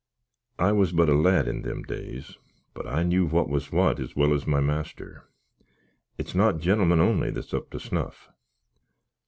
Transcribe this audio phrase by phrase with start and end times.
[0.57, 2.35] I was but a lad in them days,
[2.73, 5.29] but I knew what was what as well as my master;
[6.17, 8.29] it's not gentlemen only that's up to snough.